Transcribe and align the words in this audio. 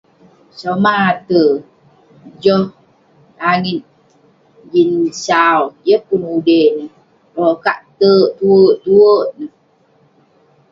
Somah 0.59 0.99
ate, 1.11 1.41
joh 2.43 2.65
langit 3.39 3.81
jin 4.71 4.91
sau, 5.25 5.59
yeng 5.85 6.03
pun 6.07 6.21
ude 6.37 6.59
neh..belokak 6.77 7.79
terk 7.99 8.27
tuwerk 8.37 9.29
neh.. 9.39 9.53